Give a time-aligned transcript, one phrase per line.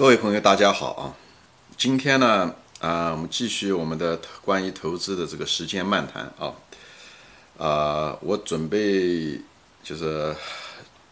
[0.00, 1.14] 各位朋友，大家好啊！
[1.76, 6.54] 今天呢，啊，我们继续我们的关于投资的这个时间漫谈啊。
[7.58, 9.38] 啊，我准备
[9.82, 10.34] 就是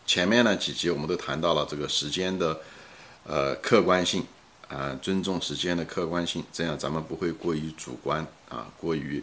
[0.07, 2.59] 前面呢几集我们都谈到了这个时间的
[3.25, 4.25] 呃客观性
[4.69, 9.23] 啊，尊重时间的客观性，这样咱们不会过于主观啊，过于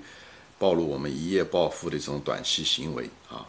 [0.59, 3.43] 暴露我们一夜暴富的这种短期行为啊。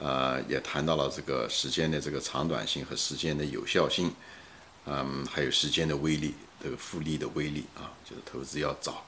[0.00, 4.12] 呃，也谈到了这个时间的这个长短性和时间的有效性。
[4.86, 9.04] 嗯，还有时间的威力，这个复利的威力啊，就是投资要早，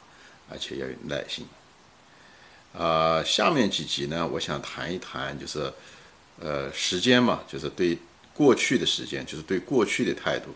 [0.48, 1.46] 而且要有耐心。
[2.72, 5.72] 啊，下面几集呢，我想谈一谈，就是
[6.40, 7.98] 呃，时间嘛，就是对
[8.32, 10.50] 过去的时间，就是对过去的态度，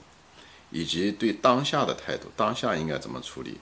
[0.70, 3.58] 以及对当下的态度，当下应该怎么处理，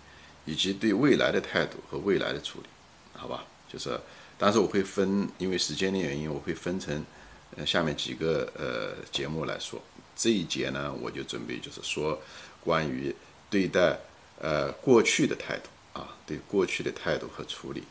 [0.47, 2.67] 以及对未来的态度和未来的处理，
[3.15, 3.45] 好吧？
[3.71, 4.01] 就是，
[4.39, 7.05] 但是我会分，因为时间的原因，我会分成
[7.57, 9.83] 那下面几个呃节目来说。
[10.15, 12.19] 这一节呢，我就准备就是说，
[12.65, 13.15] 关于
[13.51, 13.99] 对待
[14.41, 17.83] 呃过去的态度啊，对过去的态度和处理。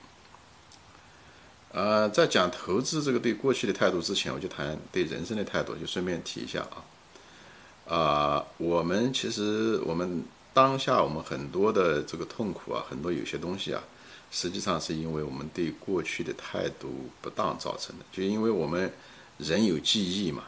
[1.72, 7.94] 呃，在讲投资这个对过去的态度之前，我就谈对人生的态度，就顺便提一下啊。
[7.94, 13.84] 啊，我们其实我们当下我们很多的这个痛苦啊，很多有些东西啊，
[14.32, 18.92] 实际上是因为我们对过去的态度不当造成的，就因为我们
[19.38, 20.44] 人有记忆嘛。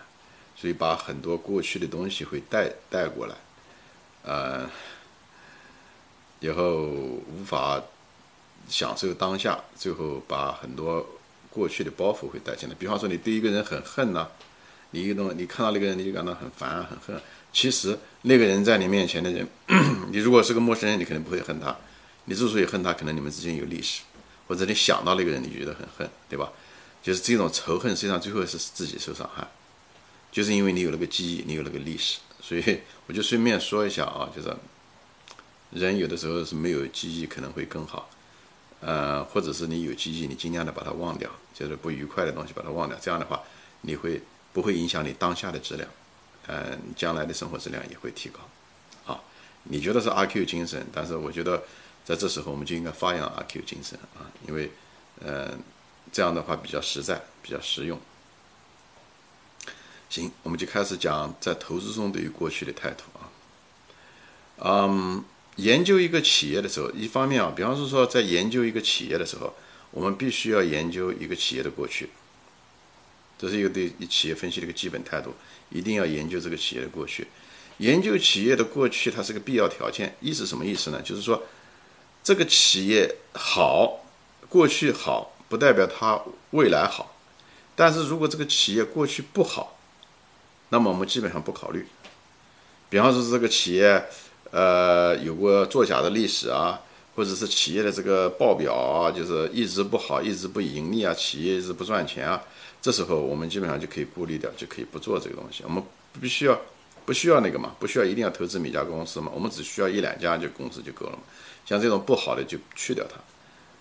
[0.60, 3.36] 所以把很多过去的东西会带带过来，
[4.24, 4.68] 呃，
[6.40, 7.80] 以后无法
[8.68, 11.08] 享受当下，最后把很多
[11.52, 12.74] 过去的包袱会带进来。
[12.74, 14.28] 比方说，你对一个人很恨呐，
[14.90, 17.22] 你一动，你看到那个人你就感到很烦很恨。
[17.54, 19.48] 其实那个人在你面前的人，
[20.12, 21.78] 你如果是个陌生人，你肯定不会恨他。
[22.26, 24.02] 你之所以恨他，可能你们之间有历史，
[24.48, 26.52] 或者你想到那个人你觉得很恨，对吧？
[27.02, 29.48] 就是这种仇恨，实际上最后是自己受伤害。
[30.32, 34.56] 就是因为你有那个记忆，你有那个历史，所以我就顺便说一下啊，就是
[35.72, 38.10] 人有的时候是没有记忆可能会更好，
[38.82, 43.42] 呃，或者是你有记忆，你尽量的把它忘掉，就是不愉快的东西把它忘掉，这样的话
[43.82, 44.22] 你会
[44.54, 45.90] 不会影响你当下的质量？
[46.48, 48.40] 嗯，将来的生活质量也会提高。
[49.12, 49.20] 啊，
[49.64, 51.64] 你觉得是阿 Q 精神，但是我觉得
[52.06, 54.72] 在这时候我们就应该发扬阿 Q 精神啊，因为
[55.20, 55.52] 呃
[56.12, 58.00] 这样的话比较实在，比较实用。
[60.10, 63.30] 行，我们就开始讲在投资中对于过去的态度啊。
[64.60, 65.24] 嗯，
[65.58, 69.54] 研究一个企业的时候，一方面啊，比方说说在研究一个企业的时候，
[69.92, 72.10] 我们必须要研究一个企业的过去，
[73.38, 75.36] 这是一个对企业分析的一个基本态度，
[75.70, 77.28] 一定要研究这个企业的过去。
[77.80, 80.16] 研究企业的过去，它是个必要条件。
[80.20, 81.00] 意思什么意思呢？
[81.04, 81.44] 就是说，
[82.24, 84.04] 这个企业好，
[84.50, 86.22] 过去好，不代表它
[86.52, 87.16] 未来好。
[87.76, 89.78] 但是如果这个企业过去不好，
[90.70, 91.86] 那么我们基本上不考虑，
[92.90, 94.04] 比方说这个企业，
[94.52, 96.82] 呃，有过作假的历史啊，
[97.16, 102.42] 或者是企业的这个报表啊，就是一直不好，一直不盈利啊，企业一直不赚钱啊，
[102.82, 105.64] 这时候我们基本上就可以过滤掉，就可以不做这个东西。
[105.64, 105.84] 我们
[106.20, 106.60] 不需要，
[107.06, 111.20] 不需要那个嘛，不需要一定要投资每家公司嘛，我们只需要一两家就公司就够了嘛。
[111.66, 113.18] 像这种不好的就去掉它，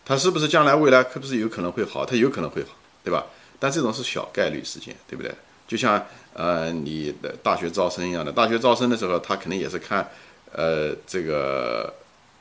[0.06, 2.06] 它是不是将来未来可不是有可能会好？
[2.06, 2.68] 它有可能会好，
[3.04, 3.26] 对吧？
[3.58, 5.34] 但这种是小概率事件，对不对？
[5.66, 10.08] 就像呃你的大学招生一样的，大学招生的时候，他肯定也是看，
[10.52, 11.92] 呃这个，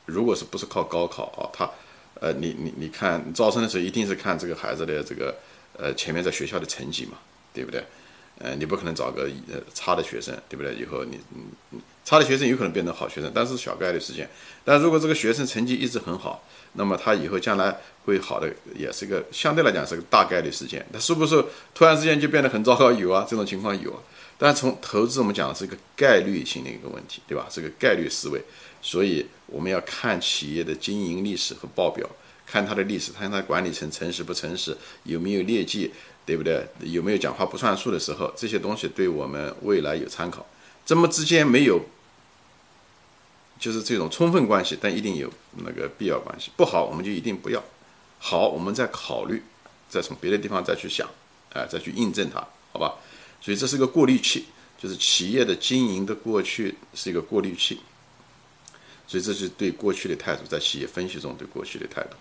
[0.04, 1.68] 如果是不是靠高考啊，他，
[2.20, 5.34] 呃你你你看招生的时候一定是看这个孩子的这个，
[5.76, 7.18] 呃前面在学校的成绩嘛，
[7.52, 7.82] 对不对？
[8.38, 10.74] 呃你不可能找个呃差的学生，对不对？
[10.74, 14.28] 以后你嗯差的学生有可能变成好学生，但是小概率事件。
[14.64, 20.86] 但如果这个学生成绩一直很好，那么他以后将来会好的，也是个相对来讲是个大概率事件。
[20.92, 22.92] 他是不是突然之间就变得很糟糕？
[22.92, 23.98] 有啊，这种情况有啊。
[24.38, 27.48] 但从投资我们讲的是一个概率性的一个问题，对吧？
[27.50, 28.40] 是个概率思维，
[28.82, 32.06] 所以我们要看企业的经营历史和报表，
[32.46, 35.90] 看它的历史，看它管理层诚实不诚实，有没有劣迹，
[36.26, 36.66] 对不对？
[36.80, 38.30] 有没有讲话不算数的时候？
[38.36, 40.44] 这些东西对我们未来有参考。
[40.84, 41.80] 这么之间没有。
[43.58, 45.32] 就是这种充分关系，但一定有
[45.64, 46.50] 那个必要关系。
[46.58, 47.58] 不好，我们就一定不要；
[48.18, 49.42] 好，我们再考虑，
[49.88, 51.08] 再从别的地方再去想，
[51.54, 52.96] 哎，再去印证它，好吧？
[53.40, 54.44] 所以这是个过滤器，
[54.78, 57.80] 就是企业的经营的过去是一个过滤器。
[59.06, 62.16] 所以这是对过去的态度，在企业分析中对过去的态度。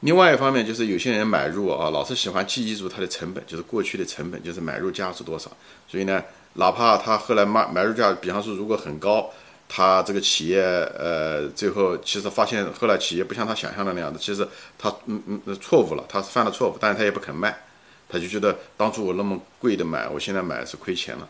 [0.00, 5.50] 另外一方面，就是有些人买入啊，老是喜欢记忆住它的成本，就是过去的成本，就是买入价是多少。
[5.88, 6.22] 所以呢，
[6.54, 9.30] 哪怕他后来买买入价，比方说如果很高。
[9.66, 14.46] 他这个企业，呃，最后其实发现，后来企业不像他想象的那样子，其实
[14.78, 17.62] 他嗯嗯错误了，他是犯了错误，但是他也不肯卖，
[18.06, 21.26] 他就觉得当初我那么贵的买，我现在买是亏钱了。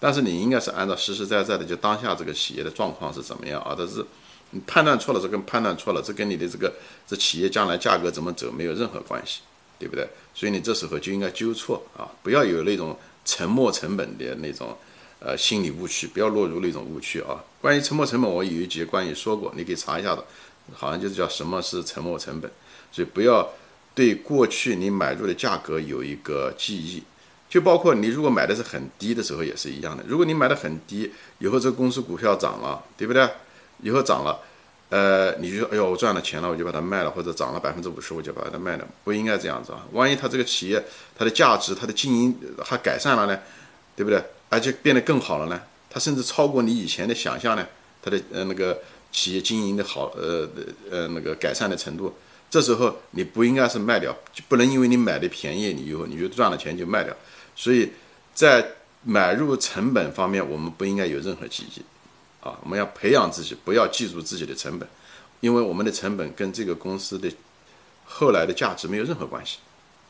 [0.00, 3.74] 但是你应该是按照实实在在的，就当下这个企业的状况是怎么样啊？
[3.78, 4.04] 但是
[4.50, 6.72] 你判断错了，这跟判断错了，这跟你的这个
[7.06, 9.40] 这企业将来价格怎么走没有任何关系，
[9.78, 10.08] 对不对？
[10.34, 14.76] 所以你这时候就应该纠错啊，不要有那种沉没成本的那种
[15.20, 17.42] 呃心理误区，不要落入那种误区啊。
[17.60, 20.24] 关于沉没成本，我有一节关于说过，你可以查一下的，
[20.72, 22.50] 好像就是叫什么是沉没成本。
[22.92, 23.50] 所以不要
[23.94, 27.02] 对过去你买入的价格有一个记忆。
[27.48, 30.02] 就包括你如果买的是很低的时候也是一样的。
[30.08, 33.28] 如果你买的很低，以后这个公司股票涨了，对不对？
[33.82, 34.38] 以后涨了，
[34.88, 39.84] 呃，你就，哎呦，我赚了钱了，我就把它卖了，或者涨了百分之五十，我就把它卖了，不应该这样子啊！
[39.92, 40.82] 万一它这个企业
[41.16, 42.34] 它的价值、它的经营
[42.64, 43.38] 还改善了呢，
[43.96, 44.22] 对不对？
[44.48, 45.60] 而且变得更好了呢，
[45.90, 47.66] 它甚至超过你以前的想象呢，
[48.02, 48.78] 它的呃那个
[49.10, 50.48] 企业经营的好，呃
[50.90, 52.14] 呃那个改善的程度，
[52.50, 57.14] 这时候你不应该是卖掉，就不能因为你买的便宜，你以后你就赚了钱就卖掉。
[57.56, 57.90] 所以，
[58.34, 58.64] 在
[59.02, 61.82] 买入成本方面，我们不应该有任何记忆，
[62.44, 64.86] 啊，我们要培养自己，不要记住自己的成本，
[65.40, 67.32] 因为我们的成本跟这个公司的
[68.04, 69.58] 后来的价值没有任何关系，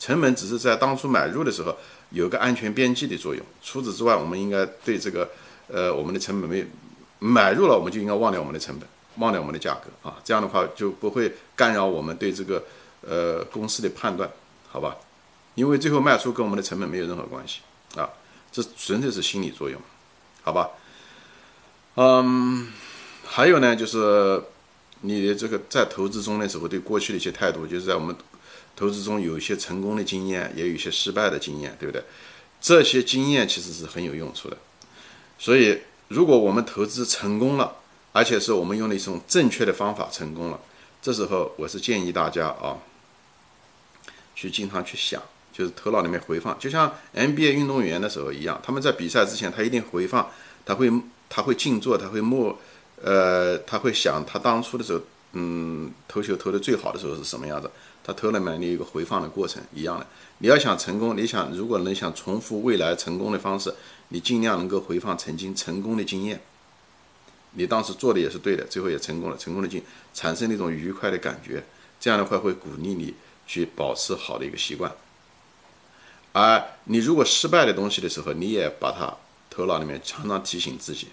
[0.00, 1.76] 成本只是在当初买入的时候
[2.10, 3.46] 有个安全边际的作用。
[3.62, 5.31] 除此之外，我们应该对这个，
[5.69, 6.66] 呃，我们的成本没有
[7.20, 8.88] 买入了，我们就应该忘掉我们的成本，
[9.19, 12.64] 忘掉我们的价格啊，这样的话就不会干扰我们对这个
[13.02, 14.28] 呃公司的判断，
[14.69, 14.96] 好吧？
[15.54, 17.60] 因为最后卖出跟我们的成本没有任何关系
[17.96, 18.10] 啊，
[18.50, 19.81] 这纯粹是心理作用，
[20.42, 20.69] 好吧？
[21.96, 22.69] 嗯，
[23.25, 24.43] 还有呢，就是
[25.02, 28.14] 你的这个在投资中的时候对过去的一些态度，就是在我们
[28.75, 32.02] 投资中有一些成功的经验，也有一些失败的经验，对不对？
[32.61, 34.56] 这些经验其实是很有用处的。
[35.38, 37.76] 所以，如果我们投资成功了，
[38.12, 40.58] 而且是我们用了一种正确的方法成功了，
[41.00, 42.79] 这时候我是建议大家啊，
[44.35, 45.23] 去经常去想。
[45.52, 50.29] 就是头脑里面回放，就像 NBA 运动员的时候一样，他们在比赛之前，他一定回放，
[50.67, 50.91] 他会
[51.29, 52.59] 他会静坐，他会默，
[53.03, 55.00] 呃，他会想他当初的时候，
[55.32, 57.71] 嗯，投球投的最好的时候是什么样子，
[58.03, 60.06] 他投了没，你有一个回放的过程一样的。
[60.38, 63.75] 你要想成功，你想如果能想重复未来成功的方式，
[64.09, 66.41] 你尽量能够回放曾经成功的经验，
[67.53, 69.82] 你当时做的也是对的，最后也成功了，成功的经
[70.12, 71.65] 产生那种愉快的感觉，
[71.99, 73.15] 这样的话会鼓励你
[73.47, 74.93] 去保持好的一个习惯。
[76.32, 79.17] 而你如果失败的东西的时候，你也把它
[79.55, 81.06] 头脑里面常常提醒自己，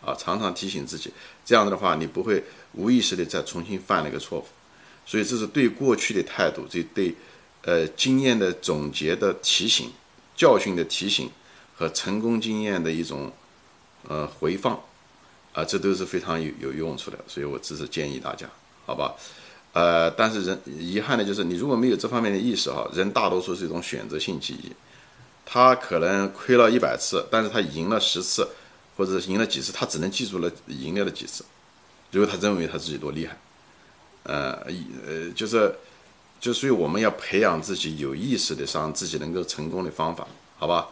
[0.00, 1.12] 啊，常常提醒自己，
[1.44, 2.44] 这样子的话，你不会
[2.74, 4.46] 无意识的再重新犯那个错误。
[5.04, 7.12] 所以这是对过去的态度，这对
[7.62, 9.90] 呃经验的总结的提醒、
[10.36, 11.28] 教训的提醒
[11.74, 13.32] 和成功经验的一种
[14.06, 14.78] 呃回放，
[15.52, 17.18] 啊，这都是非常有有用处的。
[17.26, 18.48] 所以我只是建议大家，
[18.86, 19.14] 好吧。
[19.72, 24.72] 呃，但是人遗憾的就是，你如果没有这方面的意识哈，人大多数是一种选择性记忆，
[25.52, 28.48] 他可能亏了一百次，但是他赢了十次，
[28.96, 31.44] 或者赢了几次，他只能记住了赢了的几次，
[32.12, 33.36] 如果他认为他自己多厉害，
[34.22, 34.64] 呃，
[35.04, 35.74] 呃，就是，
[36.40, 40.24] 就所以我们要培养自己有意识的让自己能够成功的方法，
[40.56, 40.86] 好吧？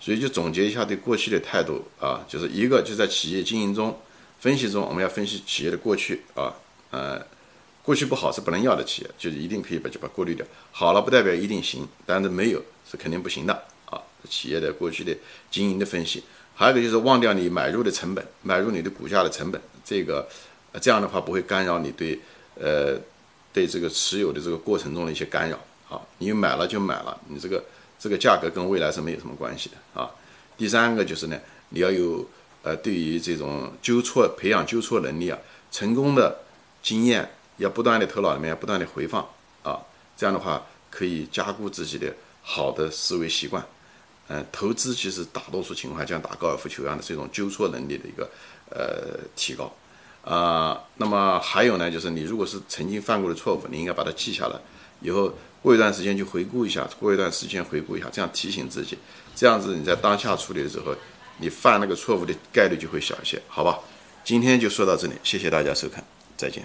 [0.00, 3.96] 所以就总结一下对过去的态度啊，就是一个就在企业经营中
[4.40, 6.52] 分析中，我们要分析企业的过去啊，
[6.90, 7.24] 呃。
[7.84, 10.46] 过去不好是不能要的企业，就是一定可以把就把过滤掉。
[10.70, 13.62] 好了不代表一定行，但是没有是肯定不行的。
[14.28, 15.16] 企业的过去的
[15.50, 16.22] 经营的分析，
[16.54, 20.28] 还有一个就是忘掉你买入的成本，买入你的股价的成本，这个
[20.80, 22.18] 这样的话不会干扰你对
[22.54, 22.98] 呃
[23.52, 26.00] 对这个持有的这个过程中的一些干扰啊。
[26.18, 27.64] 你买了就买了，你这个
[27.98, 30.10] 这个价格跟未来是没有什么关系的啊。
[30.56, 31.38] 第三个就是呢，
[31.70, 32.28] 你要有
[32.62, 35.38] 呃对于这种纠错培养纠错能力啊，
[35.70, 36.38] 成功的
[36.82, 37.28] 经验。
[37.58, 39.22] 要不断的头脑里面不断的回放
[39.62, 39.78] 啊，
[40.16, 42.12] 这样的话可以加固自己的
[42.42, 43.64] 好的思维习惯。
[44.28, 48.30] 嗯，投资其实大多数情况像打高尔夫球一样的，是一种纠错能力的一个
[48.70, 49.70] 呃提高
[50.24, 50.80] 啊。
[50.96, 54.56] 那么还有呢，就是你如果是曾经犯过的错误，你应该把它记下来，
[55.00, 58.96] 以后过一段时间去回顾一下，过一段时间回顾一下，这样提醒自己，
[59.34, 60.94] 这样子你在当下处理的时候，
[61.38, 63.78] 你犯那个错误的概率就会小一些，好吧？
[64.24, 66.02] 今天就说到这里，谢谢大家收看，
[66.36, 66.64] 再见。